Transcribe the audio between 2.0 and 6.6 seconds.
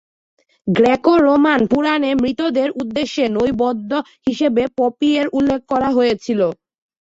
মৃতদের উদ্দেশ্যে নৈবেদ্য হিসাবে পপি এর উল্লেখ করা হয়েছিল।